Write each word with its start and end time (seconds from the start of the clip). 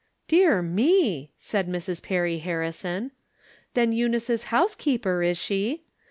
"Dear 0.33 0.63
me!" 0.63 1.29
said 1.37 1.69
Mrs. 1.69 2.01
Perry 2.01 2.39
Harrison." 2.39 3.11
Then 3.75 3.91
Eunice 3.91 4.31
is 4.31 4.45
housekeeper, 4.45 5.21
is 5.21 5.37
she 5.37 5.83